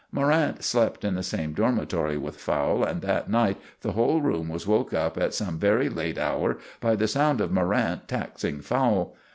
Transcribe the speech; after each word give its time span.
Morrant 0.11 0.63
slept 0.63 1.05
in 1.05 1.13
the 1.13 1.21
same 1.21 1.53
dormitory 1.53 2.17
with 2.17 2.37
Fowle, 2.41 2.83
and 2.83 3.03
that 3.03 3.29
night 3.29 3.57
the 3.81 3.91
whole 3.91 4.19
room 4.19 4.49
was 4.49 4.65
woke 4.65 4.95
up 4.95 5.15
at 5.15 5.31
some 5.35 5.59
very 5.59 5.89
late 5.89 6.17
hour 6.17 6.57
by 6.79 6.95
the 6.95 7.07
sound 7.07 7.39
of 7.39 7.51
Morrant 7.51 8.07
taxing 8.07 8.61
Fowle. 8.61 9.15